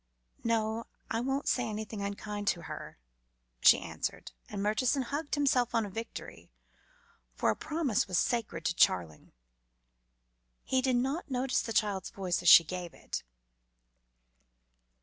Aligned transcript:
"No, 0.43 0.85
I 1.11 1.19
won't 1.21 1.47
say 1.47 1.69
anything 1.69 2.01
unkind 2.01 2.47
to 2.47 2.63
her," 2.63 2.97
she 3.59 3.77
answered, 3.79 4.31
and 4.49 4.63
Murchison 4.63 5.03
hugged 5.03 5.35
himself 5.35 5.75
on 5.75 5.85
a 5.85 5.91
victory, 5.91 6.49
for 7.35 7.51
a 7.51 7.55
promise 7.55 8.07
was 8.07 8.17
sacred 8.17 8.65
to 8.65 8.73
Charling. 8.73 9.31
He 10.63 10.81
did 10.81 10.95
not 10.95 11.29
notice 11.29 11.61
the 11.61 11.71
child's 11.71 12.09
voice 12.09 12.41
as 12.41 12.49
she 12.49 12.63
gave 12.63 12.95
it. 12.95 13.21